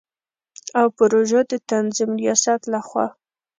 او 0.79 0.85
پروژو 0.97 1.39
د 1.51 1.53
تنظیم 1.69 2.11
ریاست 2.21 2.61
له 2.73 2.79
خوا 2.87 3.05